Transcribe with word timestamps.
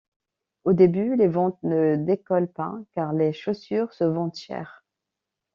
Au 0.63 0.73
début, 0.73 1.15
les 1.15 1.27
ventes 1.27 1.61
ne 1.61 1.95
décollent 1.95 2.51
pas, 2.51 2.73
car 2.95 3.13
les 3.13 3.33
chaussures 3.33 3.93
se 3.93 4.03
vendent 4.03 4.33
cher. 4.33 4.83